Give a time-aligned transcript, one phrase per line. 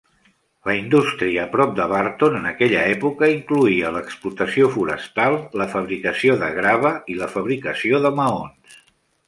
[0.67, 6.95] La indústria prop de Burton en aquella època incloïa l'explotació forestal, la fabricació de grava
[7.15, 8.85] i la fabricació de maons.